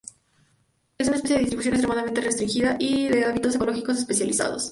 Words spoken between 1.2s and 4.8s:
de distribución extremadamente restringida y de hábitos ecológicos especializados.